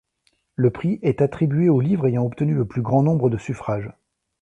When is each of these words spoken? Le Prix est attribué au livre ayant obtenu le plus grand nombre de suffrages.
Le 0.55 0.71
Prix 0.71 0.97
est 1.03 1.21
attribué 1.21 1.69
au 1.69 1.79
livre 1.79 2.07
ayant 2.07 2.25
obtenu 2.25 2.55
le 2.55 2.65
plus 2.65 2.81
grand 2.81 3.03
nombre 3.03 3.29
de 3.29 3.37
suffrages. 3.37 3.93